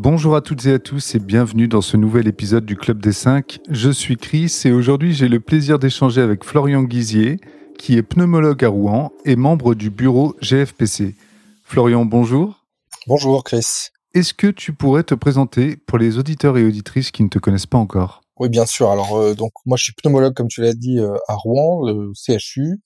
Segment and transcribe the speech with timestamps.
[0.00, 3.12] Bonjour à toutes et à tous et bienvenue dans ce nouvel épisode du Club des
[3.12, 3.58] 5.
[3.68, 7.40] Je suis Chris et aujourd'hui j'ai le plaisir d'échanger avec Florian Guizier,
[7.80, 11.16] qui est pneumologue à Rouen et membre du bureau GFPC.
[11.64, 12.64] Florian, bonjour.
[13.08, 13.88] Bonjour Chris.
[14.14, 17.66] Est-ce que tu pourrais te présenter pour les auditeurs et auditrices qui ne te connaissent
[17.66, 18.20] pas encore?
[18.38, 18.92] Oui, bien sûr.
[18.92, 22.12] Alors euh, donc moi je suis pneumologue comme tu l'as dit euh, à Rouen, le
[22.14, 22.78] CHU.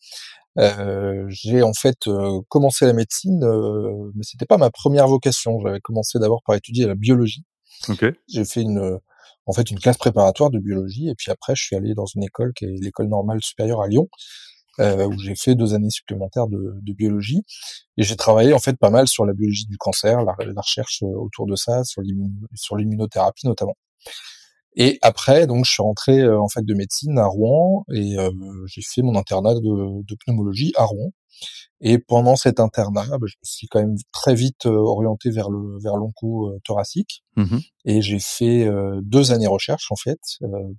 [0.58, 5.58] Euh, j'ai en fait euh, commencé la médecine, euh, mais c'était pas ma première vocation.
[5.60, 7.44] J'avais commencé d'abord par étudier la biologie.
[7.88, 8.04] Ok.
[8.28, 8.98] J'ai fait une,
[9.46, 12.22] en fait, une classe préparatoire de biologie, et puis après, je suis allé dans une
[12.22, 14.08] école qui est l'école normale supérieure à Lyon,
[14.78, 17.42] euh, où j'ai fait deux années supplémentaires de, de biologie,
[17.96, 21.02] et j'ai travaillé en fait pas mal sur la biologie du cancer, la, la recherche
[21.02, 23.74] autour de ça, sur l'immunothérapie notamment.
[24.74, 28.30] Et après, donc, je suis rentré euh, en fac de médecine à Rouen et euh,
[28.66, 31.10] j'ai fait mon internat de, de, pneumologie à Rouen.
[31.80, 35.50] Et pendant cet internat, bah, je me suis quand même très vite euh, orienté vers
[35.50, 37.22] le vers l'onco thoracique.
[37.36, 38.68] Mmh Et j'ai fait
[39.02, 40.20] deux années recherche en fait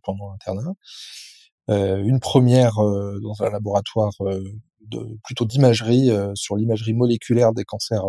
[0.04, 0.74] pendant l'internat.
[1.68, 4.14] une première dans un laboratoire
[4.82, 8.06] de plutôt d'imagerie sur l'imagerie moléculaire des cancers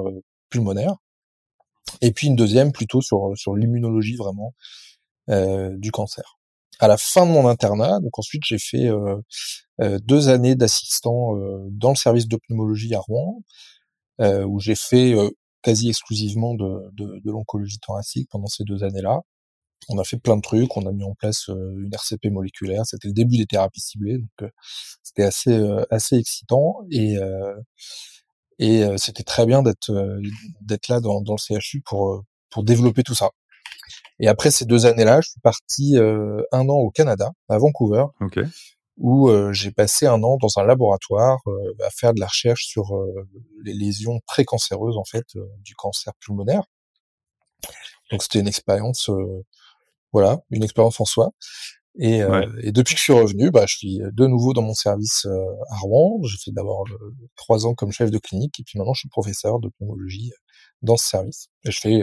[0.48, 0.97] pulmonaires.
[2.00, 4.94] Et puis une deuxième plutôt sur sur l'immunologie vraiment euh,
[5.28, 6.39] du cancer.
[6.80, 9.17] À la fin de mon internat, donc ensuite j'ai fait euh,
[9.81, 11.34] euh, deux années d'assistant
[11.70, 13.42] dans le service de pneumologie à Rouen,
[14.20, 15.14] où j'ai fait
[15.62, 19.20] quasi exclusivement de, de, de l'oncologie thoracique pendant ces deux années-là.
[19.89, 23.09] On a fait plein de trucs, on a mis en place une RCP moléculaire, c'était
[23.09, 24.50] le début des thérapies ciblées, donc
[25.03, 27.16] c'était assez assez excitant et
[28.59, 29.92] et c'était très bien d'être
[30.61, 33.31] d'être là dans, dans le CHU pour pour développer tout ça.
[34.20, 38.05] Et après ces deux années-là, je suis parti euh, un an au Canada, à Vancouver,
[38.97, 42.65] où euh, j'ai passé un an dans un laboratoire euh, à faire de la recherche
[42.65, 42.93] sur
[43.65, 45.27] les lésions précancéreuses en fait
[45.61, 46.62] du cancer pulmonaire.
[48.11, 49.11] Donc c'était une expérience,
[50.12, 51.31] voilà, une expérience en soi.
[51.97, 52.23] Et,
[52.62, 55.27] et, depuis que je suis revenu, bah, je suis de nouveau dans mon service
[55.71, 56.21] à Rouen.
[56.25, 56.84] J'ai fait d'abord
[57.37, 60.33] trois ans comme chef de clinique, et puis maintenant je suis professeur de pneumologie
[60.83, 61.49] dans ce service.
[61.65, 62.03] Et je fais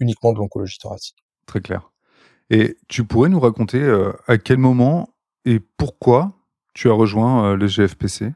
[0.00, 1.25] uniquement de l'oncologie thoracique.
[1.46, 1.92] Très clair.
[2.50, 5.08] Et tu pourrais nous raconter euh, à quel moment
[5.44, 6.32] et pourquoi
[6.74, 8.32] tu as rejoint euh, le GFPC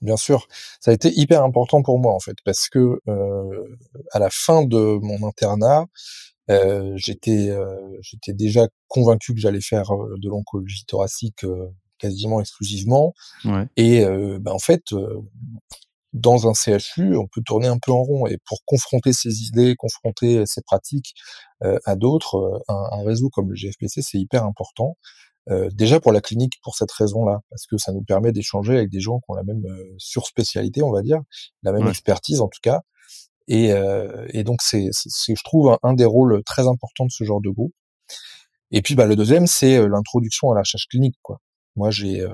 [0.00, 0.46] Bien sûr,
[0.80, 3.76] ça a été hyper important pour moi en fait parce que euh,
[4.12, 5.86] à la fin de mon internat,
[6.96, 7.56] j'étais
[8.02, 9.86] j'étais déjà convaincu que j'allais faire
[10.18, 11.46] de l'oncologie thoracique
[11.96, 13.14] quasiment exclusivement.
[13.78, 14.82] Et ben, en fait,
[16.14, 18.26] dans un CHU, on peut tourner un peu en rond.
[18.26, 21.12] Et pour confronter ces idées, confronter ces pratiques
[21.64, 24.96] euh, à d'autres, euh, un, un, réseau comme le GFPC, c'est hyper important.
[25.50, 28.90] Euh, déjà pour la clinique, pour cette raison-là, parce que ça nous permet d'échanger avec
[28.90, 31.20] des gens qui ont la même euh, surspécialité, on va dire,
[31.62, 32.80] la même expertise en tout cas.
[33.46, 33.72] Et,
[34.30, 37.74] et donc c'est, je trouve, un, des rôles très importants de ce genre de groupe.
[38.70, 41.16] Et puis bah, le deuxième, c'est l'introduction à la recherche clinique.
[41.20, 41.40] Quoi.
[41.76, 42.26] Moi, j'ai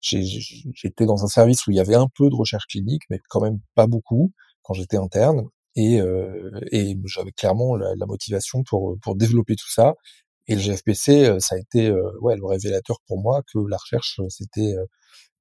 [0.00, 3.40] j'étais dans un service où il y avait un peu de recherche clinique, mais quand
[3.40, 5.44] même pas beaucoup quand j'étais interne.
[5.76, 9.94] Et, euh, et j'avais clairement la, la, motivation pour pour développer tout ça.
[10.50, 13.76] Et le GFPC, euh, ça a été euh, ouais le révélateur pour moi que la
[13.76, 14.74] recherche euh, c'était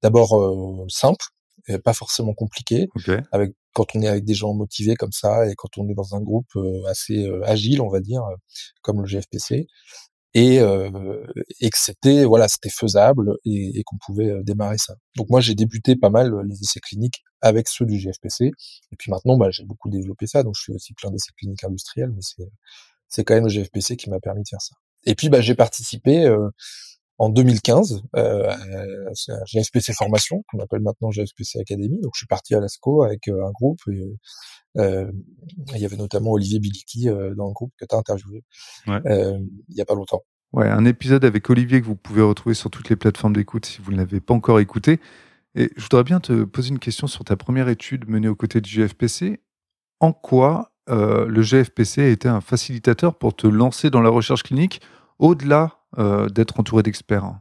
[0.03, 0.29] d'abord
[0.87, 1.25] simple,
[1.67, 2.87] et pas forcément compliqué.
[3.31, 6.15] Avec quand on est avec des gens motivés comme ça et quand on est dans
[6.15, 8.23] un groupe assez agile, on va dire,
[8.81, 9.67] comme le GFPC,
[10.33, 11.25] et, euh,
[11.59, 14.95] et que c'était voilà c'était faisable et, et qu'on pouvait euh, démarrer ça.
[15.15, 18.95] Donc moi j'ai débuté pas mal euh, les essais cliniques avec ceux du GFPC et
[18.97, 22.11] puis maintenant bah, j'ai beaucoup développé ça donc je fais aussi plein d'essais cliniques industriels
[22.11, 22.49] mais c'est
[23.09, 24.75] c'est quand même le GFPC qui m'a permis de faire ça.
[25.05, 26.49] Et puis bah, j'ai participé euh,
[27.19, 31.99] en 2015 euh, à GFPC Formation, qu'on appelle maintenant GFPC Academy.
[32.01, 34.17] Donc je suis parti à l'ASCO avec un groupe et
[34.77, 35.11] euh,
[35.75, 38.43] il y avait notamment Olivier Bilicki euh, dans le groupe que tu as interviewé
[38.87, 39.37] euh,
[39.67, 40.23] il y a pas longtemps.
[40.53, 43.81] Ouais, un épisode avec Olivier que vous pouvez retrouver sur toutes les plateformes d'écoute si
[43.81, 44.99] vous ne l'avez pas encore écouté.
[45.55, 48.61] Et je voudrais bien te poser une question sur ta première étude menée aux côtés
[48.61, 49.41] du GFPC.
[49.99, 54.43] En quoi euh, le GFPC a été un facilitateur pour te lancer dans la recherche
[54.43, 54.81] clinique
[55.19, 57.33] au-delà euh, d'être entouré d'experts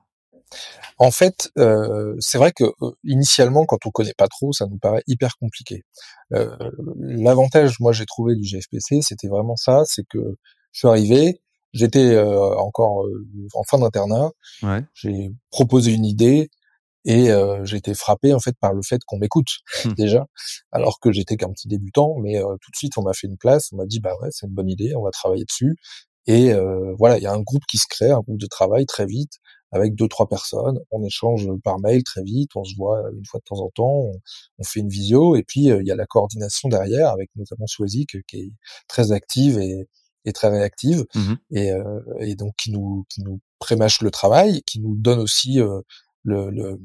[0.99, 4.79] en fait, euh, c'est vrai que euh, initialement, quand on connaît pas trop, ça nous
[4.79, 5.85] paraît hyper compliqué.
[6.35, 6.57] Euh,
[6.99, 10.19] L'avantage, moi, j'ai trouvé du GFPC, c'était vraiment ça, c'est que
[10.73, 11.41] je suis arrivé,
[11.73, 14.31] j'étais euh, encore euh, en fin d'internat,
[14.65, 14.85] ouais.
[14.93, 16.51] j'ai proposé une idée
[17.05, 17.31] et
[17.63, 19.47] j'ai été frappé en fait par le fait qu'on m'écoute
[19.87, 19.95] hum.
[19.95, 20.27] déjà,
[20.73, 23.71] alors que j'étais qu'un petit débutant, mais tout de suite on m'a fait une place,
[23.73, 25.77] on m'a dit bah ouais c'est une bonne idée, on va travailler dessus.
[26.29, 26.53] Et
[26.99, 29.41] voilà, il y a un groupe qui se crée, un groupe de travail très vite
[29.73, 30.79] avec deux trois personnes.
[30.91, 34.13] On échange par mail très vite, on se voit une fois de temps en temps,
[34.59, 37.67] on, fait une visio et puis euh, il y a la coordination derrière avec notamment
[37.67, 38.53] Swazik qui est
[38.89, 39.89] très active et,
[40.25, 44.63] et très réactive Mmh et, euh, et donc qui nous qui nous prémâche le travail,
[44.63, 45.81] qui nous donne aussi euh,
[46.25, 46.81] le, le,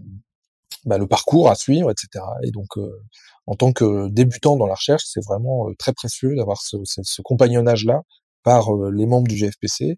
[0.85, 2.25] bah, le parcours à suivre, etc.
[2.43, 3.01] Et donc euh,
[3.47, 7.01] en tant que débutant dans la recherche, c'est vraiment euh, très précieux d'avoir ce, ce,
[7.03, 8.01] ce compagnonnage là
[8.43, 9.97] par les membres du GFPC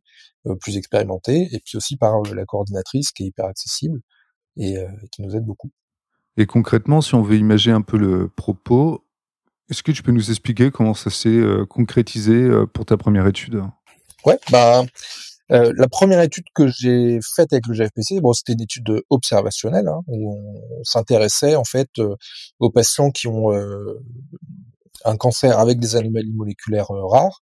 [0.62, 4.00] plus expérimentés et puis aussi par la coordinatrice qui est hyper accessible
[4.58, 4.76] et
[5.12, 5.72] qui nous aide beaucoup.
[6.38, 9.04] Et concrètement, si on veut imaginer un peu le propos,
[9.70, 13.64] est-ce que tu peux nous expliquer comment ça s'est concrétisé pour ta première étude?
[14.26, 14.86] Ouais, bah
[15.52, 19.88] euh, la première étude que j'ai faite avec le GFPC, bon, c'était une étude observationnelle
[19.88, 22.16] hein, où on, s'intéressait en fait euh,
[22.60, 24.04] aux patients qui ont euh,
[25.04, 27.44] un cancer avec des anomalies moléculaires rares,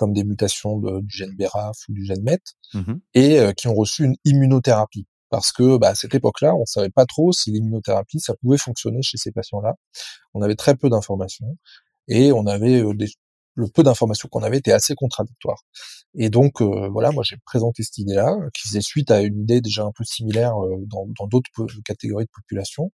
[0.00, 2.40] comme des mutations de- du gène BRAF ou du gène MET,
[2.74, 3.00] Mhm.
[3.14, 5.06] et euh, qui ont reçu une immunothérapie.
[5.30, 9.02] Parce que bah, à cette époque-là, on savait pas trop si l'immunothérapie ça pouvait fonctionner
[9.02, 9.74] chez ces patients-là.
[10.34, 11.56] On avait très peu d'informations
[12.08, 13.08] et on avait euh, des,
[13.54, 15.60] le peu d'informations qu'on avait était assez contradictoire.
[16.14, 19.60] Et donc euh, voilà, moi j'ai présenté cette idée-là qui faisait suite à une idée
[19.60, 20.54] déjà un peu similaire
[20.92, 21.50] dans dans d'autres
[21.84, 22.90] catégories de population.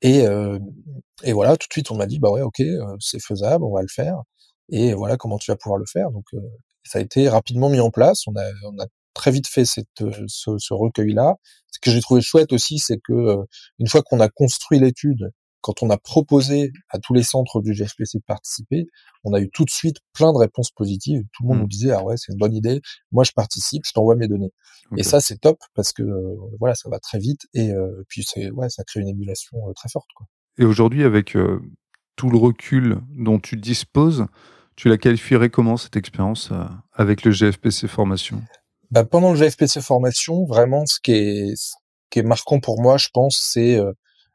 [0.00, 0.24] Et,
[1.28, 2.62] et voilà, tout de suite on m'a dit bah ouais ok
[3.00, 4.16] c'est faisable, on va le faire.
[4.70, 6.10] Et voilà comment tu vas pouvoir le faire.
[6.10, 6.40] Donc euh,
[6.84, 8.26] ça a été rapidement mis en place.
[8.26, 11.36] On a on a très vite fait cette, euh, ce, ce recueil-là.
[11.70, 13.44] Ce que j'ai trouvé chouette aussi, c'est que euh,
[13.78, 15.30] une fois qu'on a construit l'étude,
[15.60, 18.86] quand on a proposé à tous les centres du GFPC de participer,
[19.24, 21.22] on a eu tout de suite plein de réponses positives.
[21.32, 21.62] Tout le monde Mm.
[21.62, 22.80] nous disait ah ouais c'est une bonne idée,
[23.10, 24.52] moi je participe, je t'envoie mes données.
[24.96, 28.24] Et ça c'est top parce que euh, voilà ça va très vite et euh, puis
[28.24, 30.26] c'est ouais ça crée une émulation très forte quoi.
[30.58, 31.60] Et aujourd'hui, avec euh,
[32.16, 34.26] tout le recul dont tu disposes,
[34.78, 38.40] tu la qualifierais comment cette expérience euh, avec le GFPC formation?
[38.92, 41.74] Bah, pendant le GFPC formation, vraiment, ce qui est, ce
[42.10, 43.90] qui est marquant pour moi, je pense, c'est euh,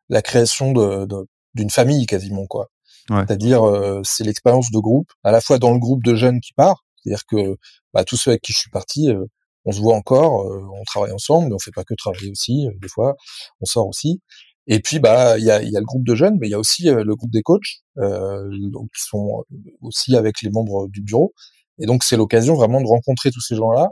[0.09, 2.67] la création de, de- d'une famille quasiment, quoi.
[3.09, 3.23] Ouais.
[3.25, 6.51] C'est-à-dire, euh, c'est l'expérience de groupe, à la fois dans le groupe de jeunes qui
[6.51, 7.55] part, c'est-à-dire que
[7.93, 9.23] bah, tous ceux avec qui je suis parti, euh,
[9.63, 12.67] on se voit encore, euh, on travaille ensemble, mais on fait pas que travailler aussi,
[12.67, 13.15] euh, des fois,
[13.61, 14.19] on sort aussi.
[14.67, 16.53] Et puis, bah, il y a, y a le groupe de jeunes, mais il y
[16.53, 19.43] a aussi euh, le groupe des coachs, euh, donc, qui sont
[19.81, 21.33] aussi avec les membres du bureau.
[21.79, 23.89] Et donc, c'est l'occasion vraiment de rencontrer tous ces gens-là,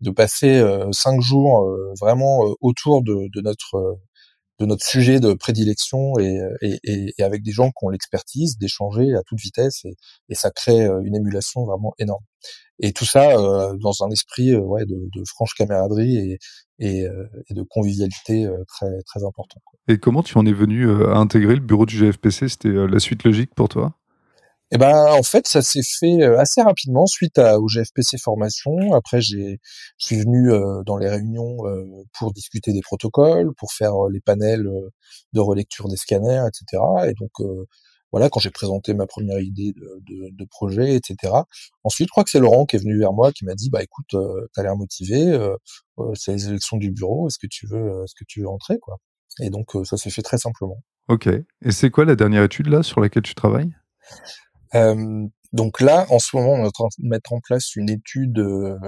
[0.00, 3.94] de passer euh, cinq jours euh, vraiment euh, autour de, de notre euh,
[4.60, 9.14] de notre sujet de prédilection et, et, et, avec des gens qui ont l'expertise d'échanger
[9.14, 9.96] à toute vitesse et,
[10.28, 12.22] et ça crée euh, une émulation vraiment énorme.
[12.78, 16.38] Et tout ça euh, dans un esprit euh, ouais, de, de franche camaraderie
[16.78, 19.60] et, euh, de convivialité euh, très très important.
[19.88, 23.24] Et comment tu en es venu à intégrer le bureau du GFPC C'était la suite
[23.24, 23.99] logique pour toi?
[24.72, 28.92] Et ben en fait ça s'est fait euh, assez rapidement suite à, au GFPC formation.
[28.94, 29.58] Après j'ai
[29.98, 31.84] je suis venu euh, dans les réunions euh,
[32.16, 34.68] pour discuter des protocoles, pour faire les panels
[35.32, 36.82] de relecture des scanners, etc.
[37.08, 37.30] Et donc
[38.12, 41.32] voilà quand j'ai présenté ma première idée de, de, projet, etc.
[41.84, 43.82] Ensuite je crois que c'est Laurent qui est venu vers moi qui m'a dit bah
[43.82, 45.36] écoute euh, t'as l'air motivé,
[46.14, 48.98] c'est les élections du bureau, est-ce que tu veux est-ce que tu veux entrer quoi?
[49.40, 50.78] Et donc ça s'est fait très simplement.
[51.08, 51.26] Ok.
[51.26, 53.74] Et c'est quoi la dernière étude là sur laquelle tu travailles?
[55.52, 58.38] Donc là, en ce moment, on est en train de mettre en place une étude
[58.38, 58.78] euh,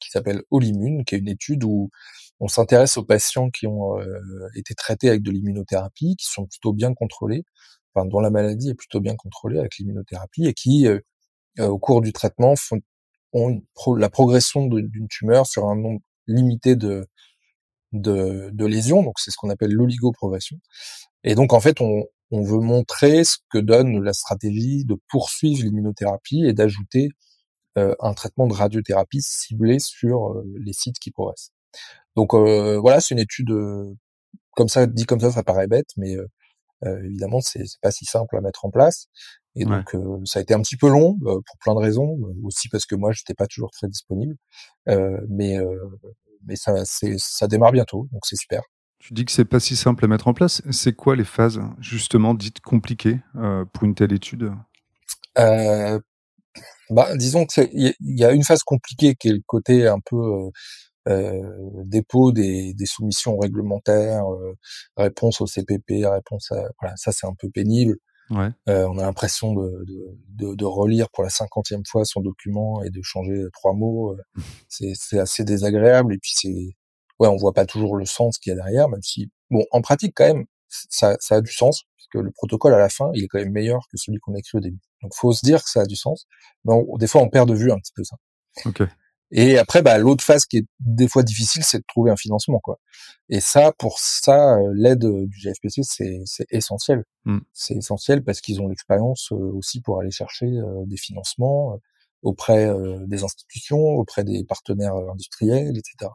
[0.00, 1.90] qui s'appelle Olimune, qui est une étude où
[2.40, 4.20] on s'intéresse aux patients qui ont euh,
[4.56, 7.44] été traités avec de l'immunothérapie, qui sont plutôt bien contrôlés,
[7.92, 11.00] enfin dont la maladie est plutôt bien contrôlée avec l'immunothérapie et qui, euh,
[11.58, 12.80] euh, au cours du traitement, font,
[13.34, 17.06] ont une pro- la progression d'une tumeur sur un nombre limité de,
[17.92, 19.02] de, de lésions.
[19.02, 20.56] Donc c'est ce qu'on appelle l'oligoprogression.
[21.22, 25.62] Et donc en fait, on, on veut montrer ce que donne la stratégie de poursuivre
[25.64, 27.10] l'immunothérapie et d'ajouter
[27.78, 31.52] euh, un traitement de radiothérapie ciblé sur euh, les sites qui progressent.
[32.16, 33.94] Donc euh, voilà, c'est une étude euh,
[34.52, 36.16] comme ça, dit comme ça, ça paraît bête, mais
[37.04, 39.06] évidemment, c'est pas si simple à mettre en place.
[39.56, 39.76] Et Ouais.
[39.78, 42.68] donc euh, ça a été un petit peu long euh, pour plein de raisons, aussi
[42.68, 44.36] parce que moi j'étais pas toujours très disponible,
[44.88, 45.76] Euh, mais euh,
[46.46, 48.62] mais ça ça démarre bientôt, donc c'est super.
[49.00, 50.62] Tu dis que c'est pas si simple à mettre en place.
[50.70, 54.52] C'est quoi les phases justement dites compliquées euh, pour une telle étude?
[55.38, 55.98] Euh,
[56.90, 60.16] bah, disons que il y, a- une phase compliquée qui est le côté un peu
[60.16, 60.50] euh,
[61.08, 61.42] euh,
[61.84, 64.54] dépôt des, des soumissions réglementaires, euh,
[64.96, 67.96] réponse au CPP, réponse à voilà, ça c'est un peu pénible.
[68.30, 68.50] Ouais.
[68.68, 72.82] Euh, on a l'impression de, de, de, de relire pour la cinquantième fois son document
[72.84, 74.16] et de changer trois mots.
[74.68, 76.76] C'est c'est assez désagréable et puis c'est
[77.20, 79.80] ouais, on voit pas toujours le sens qu'il y a derrière, même si bon, en
[79.82, 83.22] pratique quand même, ça, ça a du sens puisque le protocole à la fin, il
[83.24, 84.80] est quand même meilleur que celui qu'on a écrit au début.
[85.02, 86.26] Donc faut se dire que ça a du sens,
[86.64, 88.16] mais on- des fois on perd de vue un petit peu ça.
[88.66, 88.82] Ok.
[89.32, 92.58] Et après, bah, l'autre phase qui est des fois difficile, c'est de trouver un financement,
[92.58, 92.80] quoi.
[93.28, 97.04] Et ça, pour ça, euh, l'aide euh, du GFPC, c'est, c'est essentiel.
[97.26, 97.38] Mm.
[97.52, 100.48] C'est essentiel parce qu'ils ont l'expérience euh, aussi pour aller chercher
[100.86, 101.78] des financements.
[102.22, 102.68] auprès
[103.06, 106.10] des institutions, auprès des partenaires industriels, etc.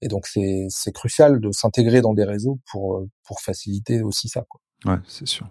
[0.00, 4.44] Et donc c'est c'est crucial de s'intégrer dans des réseaux pour pour faciliter aussi ça.
[4.48, 4.60] Quoi.
[4.84, 5.48] Ouais, c'est sûr.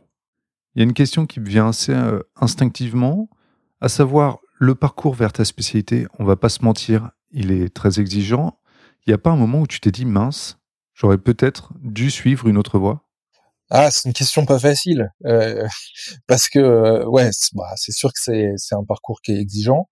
[0.75, 1.93] Il y a une question qui me vient assez
[2.37, 3.29] instinctivement,
[3.81, 6.07] à savoir le parcours vers ta spécialité.
[6.17, 8.57] On va pas se mentir, il est très exigeant.
[9.05, 10.59] Il n'y a pas un moment où tu t'es dit mince,
[10.93, 13.07] j'aurais peut-être dû suivre une autre voie?
[13.73, 15.65] Ah, c'est une question pas facile euh,
[16.27, 19.87] parce que euh, ouais, c'est bah, sûr que c'est c'est un parcours qui est exigeant.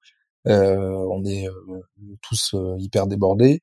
[0.48, 0.78] Euh,
[1.10, 1.82] on est euh,
[2.22, 3.62] tous hyper débordés.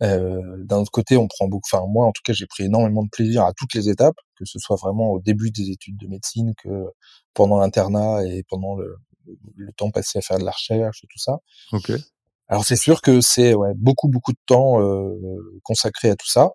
[0.00, 1.68] D'un autre côté, on prend beaucoup.
[1.72, 4.44] Enfin, moi, en tout cas, j'ai pris énormément de plaisir à toutes les étapes, que
[4.44, 6.86] ce soit vraiment au début des études de médecine, que
[7.32, 8.96] pendant l'internat et pendant le,
[9.56, 11.38] le, temps passé à faire de la recherche et tout ça.
[11.72, 11.92] Ok.
[12.48, 14.78] Alors c'est sûr que c'est ouais, beaucoup beaucoup de temps
[15.62, 16.50] consacré à tout ça.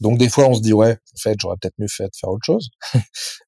[0.00, 2.30] Donc des fois on se dit ouais, en fait j'aurais peut-être mieux fait de faire
[2.30, 2.70] autre chose.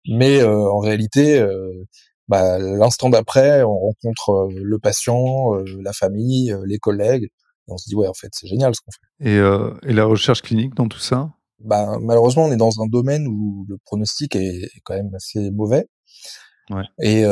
[0.09, 1.87] Mais euh, en réalité, euh,
[2.29, 7.31] bah, l'instant d'après, on rencontre euh, le patient, la famille, les collègues,
[7.71, 9.31] on se dit ouais en fait c'est génial ce qu'on fait.
[9.31, 9.37] Et,
[9.89, 11.33] et la recherche clinique dans tout ça?
[11.59, 15.87] Bah, malheureusement on est dans un domaine où le pronostic est quand même assez mauvais.
[16.71, 16.85] Ouais.
[17.03, 17.23] Et,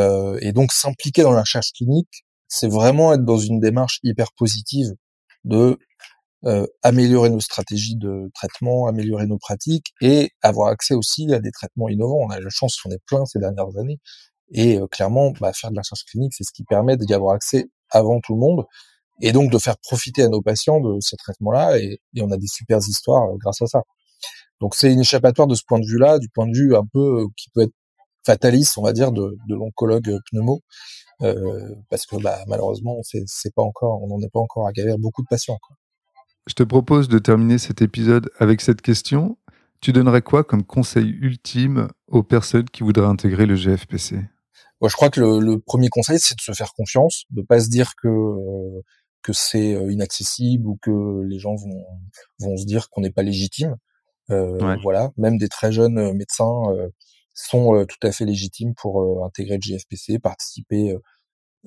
[0.40, 4.88] et donc s'impliquer dans la recherche clinique, c'est vraiment être dans une démarche hyper positive
[5.44, 5.78] de
[6.44, 11.50] euh, améliorer nos stratégies de traitement, améliorer nos pratiques et avoir accès aussi à des
[11.50, 12.20] traitements innovants.
[12.20, 13.98] On a la chance, on est plein ces dernières années.
[14.50, 17.34] Et euh, clairement, bah, faire de la recherche clinique, c'est ce qui permet d'y avoir
[17.34, 18.64] accès avant tout le monde
[19.20, 21.78] et donc de faire profiter à nos patients de ces traitements-là.
[21.78, 23.82] Et, et, on a des super histoires euh, grâce à ça.
[24.60, 27.26] Donc c'est une échappatoire de ce point de vue-là, du point de vue un peu
[27.36, 27.74] qui peut être
[28.24, 30.60] fataliste, on va dire, de, de l'oncologue pneumo,
[31.22, 34.98] euh, parce que bah, malheureusement, c'est pas encore, on n'en est pas encore à guérir
[34.98, 35.58] beaucoup de patients.
[35.66, 35.76] Quoi.
[36.46, 39.36] Je te propose de terminer cet épisode avec cette question.
[39.80, 44.16] Tu donnerais quoi comme conseil ultime aux personnes qui voudraient intégrer le GFPC
[44.82, 47.92] Je crois que le, premier conseil, c'est de se faire confiance, de pas se dire
[48.02, 48.82] que euh,
[49.22, 51.84] que c'est euh, inaccessible ou que les gens vont
[52.40, 53.76] vont se dire qu'on n'est pas légitime.
[54.30, 56.62] Euh, Voilà, même des très jeunes euh, médecins
[57.34, 60.96] sont tout à fait légitimes pour intégrer le GFPC, participer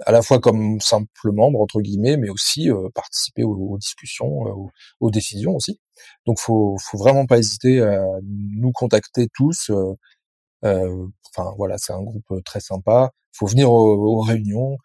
[0.05, 4.69] à la fois comme simple membre entre guillemets, mais aussi euh, participer aux, discussions, euh,
[4.99, 5.79] aux, décisions aussi.
[6.25, 9.71] Donc faut faut vraiment pas hésiter à nous contacter tous.
[10.63, 13.11] Euh, enfin voilà, c'est un groupe très sympa.
[13.33, 14.77] Faut venir aux, réunions,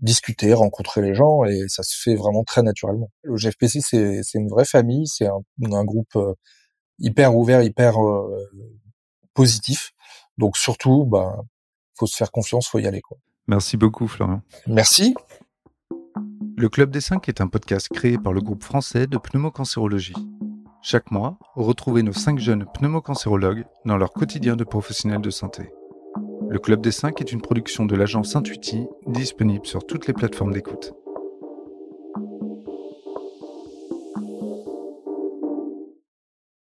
[0.00, 3.10] discuter, rencontrer les gens et ça se fait vraiment très naturellement.
[3.22, 6.18] Le GFPC c'est c'est une vraie famille, c'est un, un groupe
[6.98, 7.96] hyper ouvert, hyper
[9.34, 9.92] positif.
[10.38, 11.42] Donc surtout, bah
[11.98, 13.18] faut se faire confiance, faut y aller quoi.
[13.46, 14.42] Merci beaucoup, Florian.
[14.66, 15.14] Merci.
[16.56, 20.14] Le Club des 5 est un podcast créé par le groupe français de pneumocancérologie.
[20.82, 25.72] Chaque mois, retrouvez nos 5 jeunes pneumocancérologues dans leur quotidien de professionnels de santé.
[26.52, 30.52] Le Club des 5 est une production de l'agence Intuiti, disponible sur toutes les plateformes
[30.52, 30.92] d'écoute.